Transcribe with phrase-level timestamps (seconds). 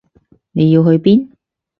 [0.53, 1.29] 你要去邊？